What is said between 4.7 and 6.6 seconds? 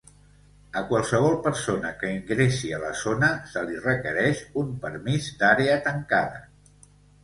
Permís d'Àrea Tancada.